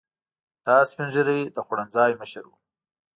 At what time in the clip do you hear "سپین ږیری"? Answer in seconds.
0.89-1.39